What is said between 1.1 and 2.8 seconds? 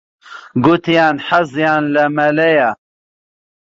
حەزیان لە مەلەیە.